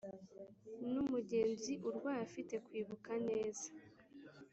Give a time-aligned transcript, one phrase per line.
[0.91, 3.67] numugenzi urwaye afite kwibuka neza